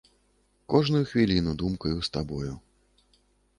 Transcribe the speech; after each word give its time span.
Кожную 0.73 1.01
хвіліну 1.11 1.53
думкаю 1.63 1.95
з 2.09 2.13
табою. 2.17 2.53